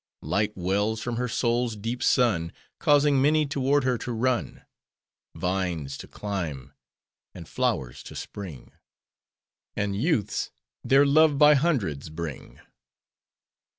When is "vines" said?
5.35-5.95